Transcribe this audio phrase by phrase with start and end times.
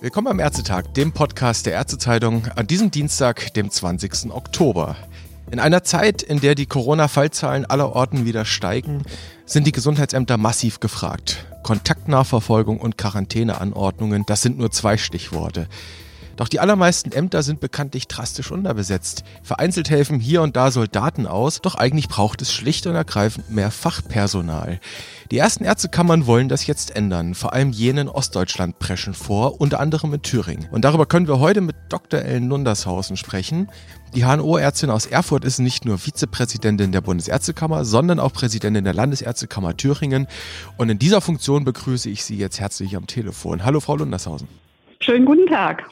[0.00, 4.32] Willkommen am Ärztetag, dem Podcast der Ärztezeitung, an diesem Dienstag, dem 20.
[4.32, 4.96] Oktober.
[5.50, 9.02] In einer Zeit, in der die Corona-Fallzahlen aller Orten wieder steigen,
[9.46, 11.46] sind die Gesundheitsämter massiv gefragt.
[11.62, 15.68] Kontaktnachverfolgung und Quarantäneanordnungen, das sind nur zwei Stichworte.
[16.38, 19.24] Doch die allermeisten Ämter sind bekanntlich drastisch unterbesetzt.
[19.42, 23.72] Vereinzelt helfen hier und da Soldaten aus, doch eigentlich braucht es schlicht und ergreifend mehr
[23.72, 24.78] Fachpersonal.
[25.32, 27.34] Die ersten Ärztekammern wollen das jetzt ändern.
[27.34, 30.68] Vor allem jene in Ostdeutschland preschen vor, unter anderem in Thüringen.
[30.70, 32.20] Und darüber können wir heute mit Dr.
[32.20, 33.68] Ellen Nundershausen sprechen.
[34.14, 39.76] Die HNO-Ärztin aus Erfurt ist nicht nur Vizepräsidentin der Bundesärztekammer, sondern auch Präsidentin der Landesärztekammer
[39.76, 40.28] Thüringen.
[40.76, 43.64] Und in dieser Funktion begrüße ich Sie jetzt herzlich am Telefon.
[43.64, 44.67] Hallo, Frau Lundershausen.
[45.00, 45.84] Schönen guten Tag.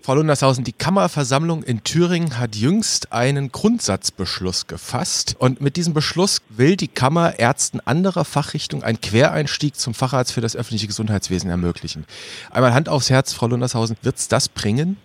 [0.00, 5.36] Frau Lundershausen, die Kammerversammlung in Thüringen hat jüngst einen Grundsatzbeschluss gefasst.
[5.38, 10.40] Und mit diesem Beschluss will die Kammer Ärzten anderer Fachrichtungen einen Quereinstieg zum Facharzt für
[10.40, 12.06] das öffentliche Gesundheitswesen ermöglichen.
[12.50, 14.96] Einmal Hand aufs Herz, Frau Lundershausen, wird es das bringen?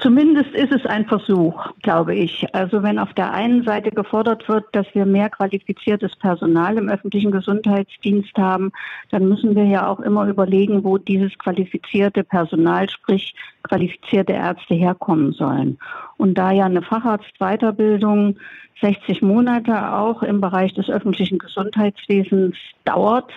[0.00, 2.46] Zumindest ist es ein Versuch, glaube ich.
[2.54, 7.32] Also wenn auf der einen Seite gefordert wird, dass wir mehr qualifiziertes Personal im öffentlichen
[7.32, 8.70] Gesundheitsdienst haben,
[9.10, 15.32] dann müssen wir ja auch immer überlegen, wo dieses qualifizierte Personal, sprich qualifizierte Ärzte herkommen
[15.32, 15.78] sollen.
[16.16, 18.36] Und da ja eine Facharztweiterbildung
[18.80, 22.54] 60 Monate auch im Bereich des öffentlichen Gesundheitswesens
[22.84, 23.32] dauert,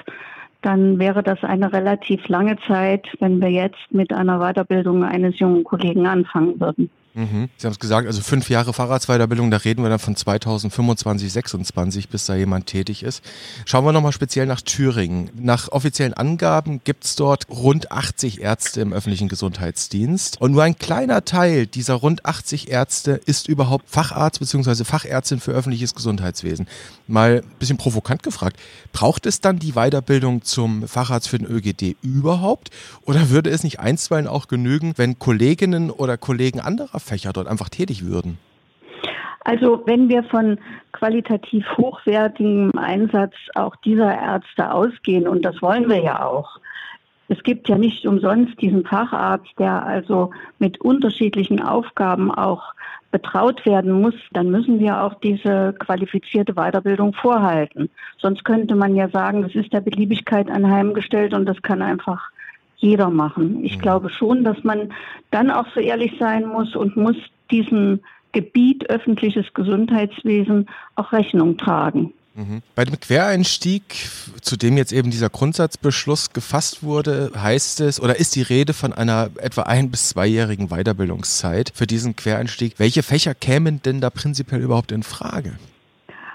[0.61, 5.63] dann wäre das eine relativ lange Zeit, wenn wir jetzt mit einer Weiterbildung eines jungen
[5.63, 6.89] Kollegen anfangen würden.
[7.13, 7.49] Mhm.
[7.57, 12.09] Sie haben es gesagt, also fünf Jahre Fahrradsweiterbildung, da reden wir dann von 2025, 26,
[12.09, 13.23] bis da jemand tätig ist.
[13.65, 15.29] Schauen wir nochmal speziell nach Thüringen.
[15.35, 20.39] Nach offiziellen Angaben gibt es dort rund 80 Ärzte im öffentlichen Gesundheitsdienst.
[20.39, 24.83] Und nur ein kleiner Teil dieser rund 80 Ärzte ist überhaupt Facharzt bzw.
[24.85, 26.67] Fachärztin für öffentliches Gesundheitswesen.
[27.07, 28.57] Mal ein bisschen provokant gefragt,
[28.93, 32.69] braucht es dann die Weiterbildung zum Facharzt für den ÖGD überhaupt?
[33.03, 37.69] Oder würde es nicht einstweilen auch genügen, wenn Kolleginnen oder Kollegen anderer Fächer dort einfach
[37.69, 38.37] tätig würden?
[39.43, 40.59] Also wenn wir von
[40.91, 46.59] qualitativ hochwertigem Einsatz auch dieser Ärzte ausgehen, und das wollen wir ja auch,
[47.27, 52.73] es gibt ja nicht umsonst diesen Facharzt, der also mit unterschiedlichen Aufgaben auch
[53.11, 57.89] betraut werden muss, dann müssen wir auch diese qualifizierte Weiterbildung vorhalten.
[58.17, 62.31] Sonst könnte man ja sagen, das ist der Beliebigkeit anheimgestellt und das kann einfach
[62.81, 63.63] jeder machen.
[63.63, 63.81] Ich mhm.
[63.81, 64.91] glaube schon, dass man
[65.29, 67.15] dann auch so ehrlich sein muss und muss
[67.49, 68.01] diesem
[68.33, 72.13] Gebiet öffentliches Gesundheitswesen auch Rechnung tragen.
[72.33, 72.61] Mhm.
[72.75, 73.83] Bei dem Quereinstieg,
[74.41, 78.93] zu dem jetzt eben dieser Grundsatzbeschluss gefasst wurde, heißt es oder ist die Rede von
[78.93, 82.75] einer etwa ein- bis zweijährigen Weiterbildungszeit für diesen Quereinstieg.
[82.77, 85.53] Welche Fächer kämen denn da prinzipiell überhaupt in Frage?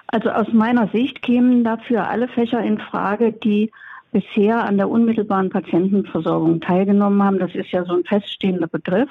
[0.09, 3.73] Also aus meiner Sicht kämen dafür alle Fächer in Frage, die
[4.17, 7.39] bisher an der unmittelbaren Patientenversorgung teilgenommen haben.
[7.39, 9.11] Das ist ja so ein feststehender Begriff.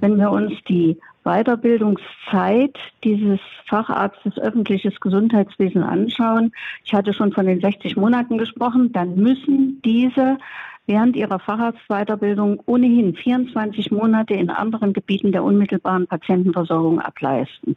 [0.00, 6.52] Wenn wir uns die Weiterbildungszeit dieses Facharztes öffentliches Gesundheitswesen anschauen,
[6.84, 10.36] ich hatte schon von den 60 Monaten gesprochen, dann müssen diese
[10.92, 17.76] während ihrer Facharztweiterbildung ohnehin 24 Monate in anderen Gebieten der unmittelbaren Patientenversorgung ableisten.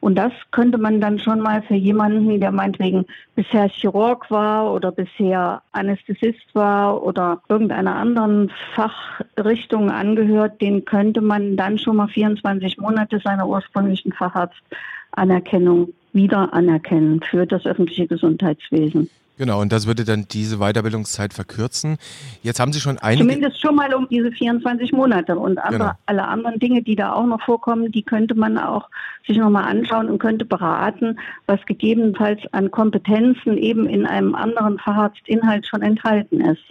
[0.00, 4.92] Und das könnte man dann schon mal für jemanden, der meinetwegen bisher Chirurg war oder
[4.92, 12.76] bisher Anästhesist war oder irgendeiner anderen Fachrichtung angehört, den könnte man dann schon mal 24
[12.76, 19.08] Monate seiner ursprünglichen Facharztanerkennung wieder anerkennen für das öffentliche Gesundheitswesen.
[19.42, 21.96] Genau, und das würde dann diese Weiterbildungszeit verkürzen.
[22.44, 23.26] Jetzt haben Sie schon einige...
[23.26, 25.36] Zumindest schon mal um diese 24 Monate.
[25.36, 25.92] Und andere, genau.
[26.06, 28.88] alle anderen Dinge, die da auch noch vorkommen, die könnte man auch
[29.26, 35.66] sich nochmal anschauen und könnte beraten, was gegebenenfalls an Kompetenzen eben in einem anderen Facharztinhalt
[35.66, 36.62] schon enthalten ist.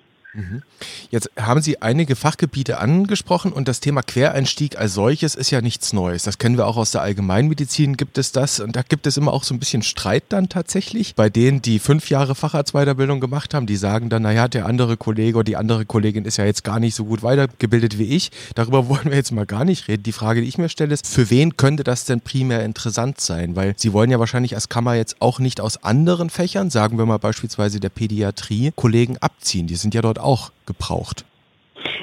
[1.10, 5.92] Jetzt haben Sie einige Fachgebiete angesprochen und das Thema Quereinstieg als solches ist ja nichts
[5.92, 6.24] Neues.
[6.24, 9.34] Das kennen wir auch aus der Allgemeinmedizin, gibt es das und da gibt es immer
[9.34, 11.16] auch so ein bisschen Streit dann tatsächlich.
[11.16, 15.38] Bei denen, die fünf Jahre Facharztweiterbildung gemacht haben, die sagen dann, naja, der andere Kollege
[15.38, 18.32] oder die andere Kollegin ist ja jetzt gar nicht so gut weitergebildet wie ich.
[18.56, 20.04] Darüber wollen wir jetzt mal gar nicht reden.
[20.04, 23.58] Die Frage, die ich mir stelle, ist, für wen könnte das denn primär interessant sein?
[23.58, 27.06] Weil Sie wollen ja wahrscheinlich als Kammer jetzt auch nicht aus anderen Fächern, sagen wir
[27.06, 29.68] mal beispielsweise der Pädiatrie, Kollegen abziehen.
[29.68, 31.26] Die sind ja dort auch gebraucht.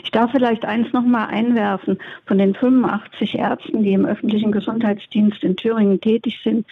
[0.02, 1.98] Ich darf vielleicht eins nochmal einwerfen.
[2.26, 6.66] Von den 85 Ärzten, die im öffentlichen Gesundheitsdienst in Thüringen tätig sind,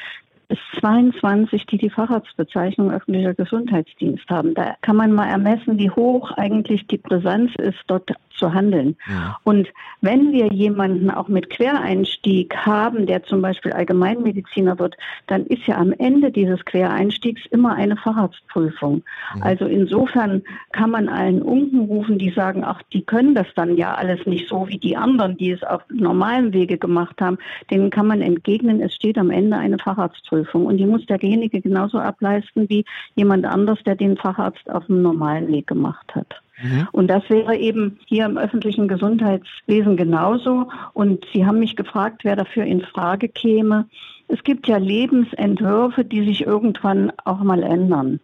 [0.48, 4.54] bis 22, die die Facharztbezeichnung öffentlicher Gesundheitsdienst haben.
[4.54, 8.96] Da kann man mal ermessen, wie hoch eigentlich die Brisanz ist, dort zu handeln.
[9.08, 9.38] Ja.
[9.44, 9.68] Und
[10.02, 14.94] wenn wir jemanden auch mit Quereinstieg haben, der zum Beispiel Allgemeinmediziner wird,
[15.26, 19.02] dann ist ja am Ende dieses Quereinstiegs immer eine Facharztprüfung.
[19.36, 19.42] Ja.
[19.42, 23.94] Also insofern kann man allen Unken rufen, die sagen, ach, die können das dann ja
[23.94, 27.38] alles nicht so wie die anderen, die es auf normalem Wege gemacht haben.
[27.70, 31.98] Denen kann man entgegnen, es steht am Ende eine Facharztprüfung und die muss derjenige genauso
[31.98, 32.84] ableisten wie
[33.14, 36.40] jemand anders, der den Facharzt auf dem normalen Weg gemacht hat.
[36.62, 36.88] Mhm.
[36.92, 40.68] Und das wäre eben hier im öffentlichen Gesundheitswesen genauso.
[40.94, 43.86] Und Sie haben mich gefragt, wer dafür in Frage käme.
[44.28, 48.20] Es gibt ja Lebensentwürfe, die sich irgendwann auch mal ändern.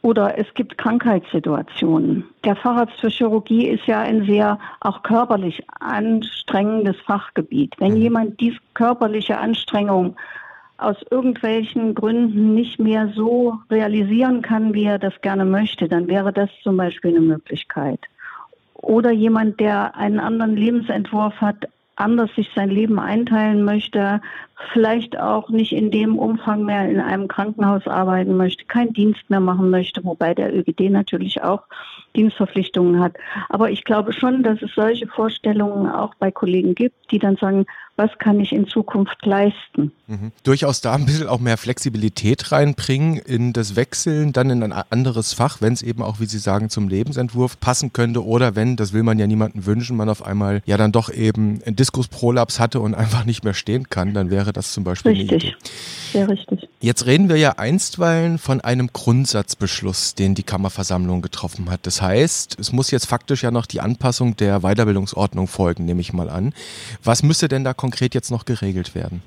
[0.00, 2.24] Oder es gibt Krankheitssituationen.
[2.44, 7.74] Der Facharzt für Chirurgie ist ja ein sehr auch körperlich anstrengendes Fachgebiet.
[7.78, 8.00] Wenn mhm.
[8.00, 10.16] jemand diese körperliche Anstrengung
[10.78, 16.32] aus irgendwelchen Gründen nicht mehr so realisieren kann, wie er das gerne möchte, dann wäre
[16.32, 18.00] das zum Beispiel eine Möglichkeit.
[18.74, 24.20] Oder jemand, der einen anderen Lebensentwurf hat, anders sich sein Leben einteilen möchte,
[24.72, 29.40] vielleicht auch nicht in dem Umfang mehr in einem Krankenhaus arbeiten möchte, keinen Dienst mehr
[29.40, 31.62] machen möchte, wobei der ÖGD natürlich auch
[32.16, 33.16] Dienstverpflichtungen hat.
[33.48, 37.66] Aber ich glaube schon, dass es solche Vorstellungen auch bei Kollegen gibt, die dann sagen,
[37.98, 39.90] was kann ich in Zukunft leisten?
[40.06, 40.30] Mhm.
[40.44, 45.32] Durchaus da ein bisschen auch mehr Flexibilität reinbringen in das Wechseln, dann in ein anderes
[45.32, 48.92] Fach, wenn es eben auch, wie Sie sagen, zum Lebensentwurf passen könnte oder wenn, das
[48.92, 52.80] will man ja niemandem wünschen, man auf einmal ja dann doch eben einen Diskusprolaps hatte
[52.80, 55.56] und einfach nicht mehr stehen kann, dann wäre das zum Beispiel richtig.
[56.12, 56.68] Sehr richtig.
[56.80, 61.86] Jetzt reden wir ja einstweilen von einem Grundsatzbeschluss, den die Kammerversammlung getroffen hat.
[61.86, 66.12] Das heißt, es muss jetzt faktisch ja noch die Anpassung der Weiterbildungsordnung folgen, nehme ich
[66.12, 66.54] mal an.
[67.04, 69.22] Was müsste denn da konkret jetzt noch geregelt werden?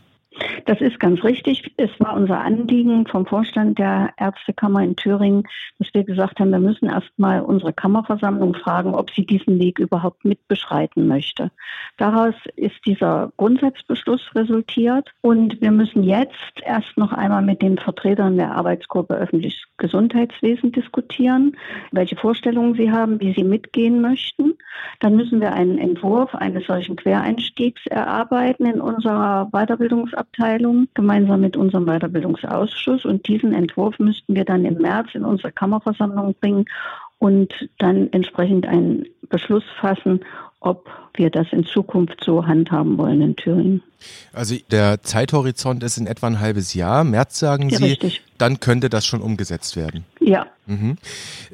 [0.66, 1.74] Das ist ganz richtig.
[1.78, 5.44] Es war unser Anliegen vom Vorstand der Ärztekammer in Thüringen,
[5.80, 10.26] dass wir gesagt haben, wir müssen erstmal unsere Kammerversammlung fragen, ob sie diesen Weg überhaupt
[10.26, 11.52] mitbeschreiten möchte.
[11.98, 18.38] Daraus ist dieser Grundsatzbeschluss resultiert und wir müssen jetzt erst noch einmal mit den Vertretern
[18.38, 21.58] der Arbeitsgruppe öffentliches Gesundheitswesen diskutieren,
[21.92, 24.51] welche Vorstellungen sie haben, wie sie mitgehen möchten.
[25.00, 31.58] Dann müssen wir einen Entwurf eines solchen Quereinstiegs erarbeiten in unserer Weiterbildungsabteilung Abteilung gemeinsam mit
[31.58, 33.06] unserem Weiterbildungsausschuss.
[33.06, 36.66] Und diesen Entwurf müssten wir dann im März in unsere Kammerversammlung bringen
[37.20, 40.22] und dann entsprechend einen Beschluss fassen,
[40.60, 43.84] ob wir das in Zukunft so handhaben wollen in Thüringen.
[44.34, 47.04] Also der Zeithorizont ist in etwa ein halbes Jahr.
[47.04, 48.22] März sagen ja, Sie, richtig.
[48.38, 50.06] dann könnte das schon umgesetzt werden.
[50.20, 50.48] Ja.
[50.72, 50.98] Mhm.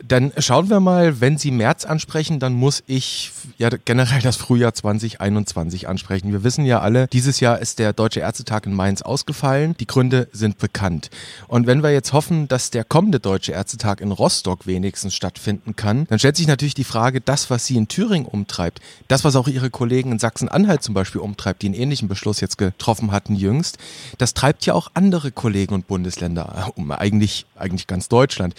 [0.04, 4.74] Dann schauen wir mal, wenn Sie März ansprechen, dann muss ich ja generell das Frühjahr
[4.74, 6.32] 2021 ansprechen.
[6.32, 9.76] Wir wissen ja alle, dieses Jahr ist der Deutsche Ärztetag in Mainz ausgefallen.
[9.80, 11.10] Die Gründe sind bekannt.
[11.48, 16.06] Und wenn wir jetzt hoffen, dass der kommende Deutsche Ärztetag in Rostock wenigstens stattfinden kann,
[16.06, 19.48] dann stellt sich natürlich die Frage, das, was Sie in Thüringen umtreibt, das, was auch
[19.48, 23.78] Ihre Kollegen in Sachsen-Anhalt zum Beispiel umtreibt, die einen ähnlichen Beschluss jetzt getroffen hatten jüngst,
[24.20, 28.54] das treibt ja auch andere Kollegen und Bundesländer um, eigentlich, eigentlich ganz Deutschland.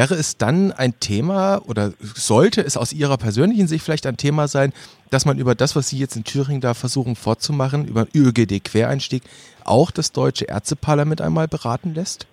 [0.00, 4.48] Wäre es dann ein Thema oder sollte es aus Ihrer persönlichen Sicht vielleicht ein Thema
[4.48, 4.72] sein,
[5.10, 9.22] dass man über das, was Sie jetzt in Thüringen da versuchen fortzumachen, über ÖGD-Quereinstieg,
[9.62, 12.26] auch das Deutsche Ärzteparlament einmal beraten lässt?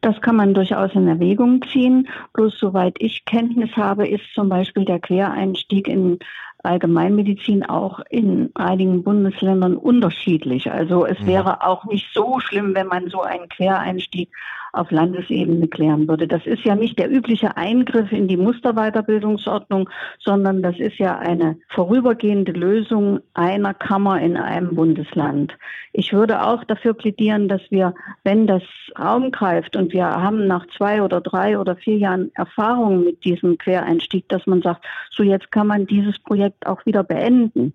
[0.00, 2.08] Das kann man durchaus in Erwägung ziehen.
[2.32, 6.18] Bloß soweit ich Kenntnis habe, ist zum Beispiel der Quereinstieg in
[6.64, 10.72] Allgemeinmedizin auch in einigen Bundesländern unterschiedlich.
[10.72, 11.26] Also es mhm.
[11.28, 14.30] wäre auch nicht so schlimm, wenn man so einen Quereinstieg
[14.78, 16.28] auf Landesebene klären würde.
[16.28, 21.56] Das ist ja nicht der übliche Eingriff in die Musterweiterbildungsordnung, sondern das ist ja eine
[21.68, 25.56] vorübergehende Lösung einer Kammer in einem Bundesland.
[25.92, 28.62] Ich würde auch dafür plädieren, dass wir, wenn das
[28.98, 33.58] Raum greift und wir haben nach zwei oder drei oder vier Jahren Erfahrung mit diesem
[33.58, 37.72] Quereinstieg, dass man sagt, so jetzt kann man dieses Projekt auch wieder beenden.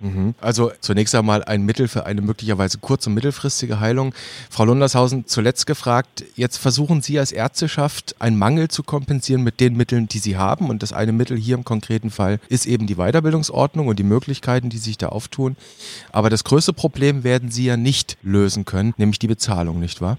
[0.00, 0.34] Mhm.
[0.40, 4.14] Also zunächst einmal ein Mittel für eine möglicherweise kurz- und mittelfristige Heilung.
[4.50, 9.76] Frau Lundershausen, zuletzt gefragt, jetzt versuchen Sie als Ärzteschaft einen Mangel zu kompensieren mit den
[9.76, 10.68] Mitteln, die Sie haben.
[10.68, 14.68] Und das eine Mittel hier im konkreten Fall ist eben die Weiterbildungsordnung und die Möglichkeiten,
[14.68, 15.56] die sich da auftun.
[16.12, 20.18] Aber das größte Problem werden Sie ja nicht lösen können, nämlich die Bezahlung, nicht wahr?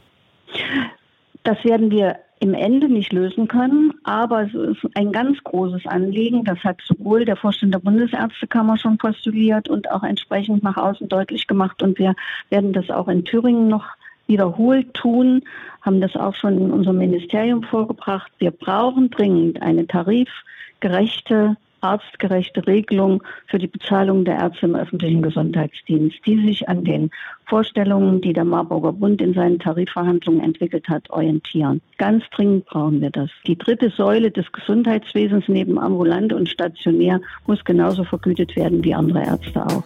[1.44, 6.44] Das werden wir im Ende nicht lösen können, aber es ist ein ganz großes Anliegen.
[6.44, 11.48] Das hat sowohl der Vorstand der Bundesärztekammer schon postuliert und auch entsprechend nach außen deutlich
[11.48, 11.82] gemacht.
[11.82, 12.16] Und wir
[12.50, 13.86] werden das auch in Thüringen noch
[14.28, 15.44] wiederholt tun,
[15.82, 18.32] haben das auch schon in unserem Ministerium vorgebracht.
[18.40, 21.56] Wir brauchen dringend eine tarifgerechte
[21.88, 27.12] artgerechte Regelung für die Bezahlung der Ärzte im öffentlichen Gesundheitsdienst, die sich an den
[27.46, 31.82] Vorstellungen, die der Marburger Bund in seinen Tarifverhandlungen entwickelt hat, orientieren.
[31.98, 33.30] Ganz dringend brauchen wir das.
[33.46, 39.24] Die dritte Säule des Gesundheitswesens neben ambulant und stationär muss genauso vergütet werden wie andere
[39.24, 39.84] Ärzte auch.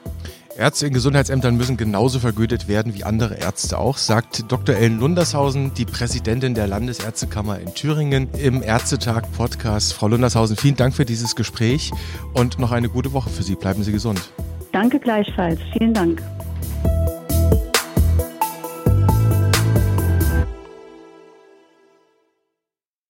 [0.58, 4.76] Ärzte in Gesundheitsämtern müssen genauso vergütet werden wie andere Ärzte auch, sagt Dr.
[4.76, 9.94] Ellen Lundershausen, die Präsidentin der Landesärztekammer in Thüringen im Ärztetag Podcast.
[9.94, 11.92] Frau Lundershausen, vielen Dank für dieses Gespräch
[12.34, 13.56] und noch eine gute Woche für Sie.
[13.56, 14.32] Bleiben Sie gesund.
[14.72, 15.60] Danke gleichfalls.
[15.74, 16.22] Vielen Dank.